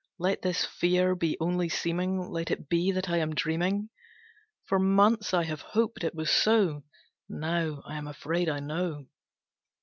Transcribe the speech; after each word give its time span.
Let 0.17 0.41
this 0.41 0.65
fear 0.65 1.13
be 1.13 1.37
only 1.39 1.69
seeming, 1.69 2.31
let 2.31 2.49
it 2.49 2.67
be 2.67 2.91
that 2.91 3.07
I 3.07 3.17
am 3.17 3.35
dreaming. 3.35 3.91
For 4.65 4.79
months 4.79 5.31
I 5.31 5.43
have 5.43 5.61
hoped 5.61 6.03
it 6.03 6.15
was 6.15 6.31
so, 6.31 6.83
now 7.29 7.83
I 7.85 7.97
am 7.97 8.07
afraid 8.07 8.49
I 8.49 8.61
know. 8.61 9.05